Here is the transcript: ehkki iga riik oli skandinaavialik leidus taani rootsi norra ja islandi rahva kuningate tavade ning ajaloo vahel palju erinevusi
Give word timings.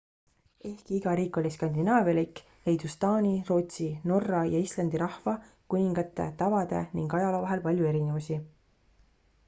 ehkki 0.67 0.93
iga 0.99 1.11
riik 1.17 1.35
oli 1.41 1.49
skandinaavialik 1.55 2.39
leidus 2.69 2.95
taani 3.03 3.33
rootsi 3.49 3.89
norra 4.11 4.39
ja 4.53 4.61
islandi 4.69 5.01
rahva 5.05 5.35
kuningate 5.73 6.27
tavade 6.41 6.79
ning 7.01 7.15
ajaloo 7.19 7.43
vahel 7.45 7.61
palju 7.69 7.91
erinevusi 7.91 8.39